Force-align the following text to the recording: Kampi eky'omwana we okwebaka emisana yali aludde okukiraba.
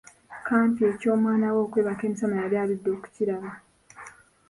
Kampi 0.47 0.81
eky'omwana 0.91 1.47
we 1.53 1.59
okwebaka 1.65 2.01
emisana 2.07 2.35
yali 2.41 2.55
aludde 2.61 2.89
okukiraba. 2.95 3.51